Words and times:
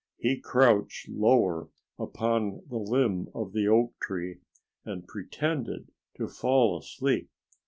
He 0.17 0.39
crouched 0.39 1.09
lower 1.09 1.69
upon 1.99 2.63
the 2.67 2.79
limb 2.79 3.27
of 3.35 3.53
the 3.53 3.67
oak 3.67 3.93
tree 4.01 4.39
and 4.83 5.07
pretended 5.07 5.91
to 6.15 6.27
fall 6.27 6.79
asleep. 6.79 7.29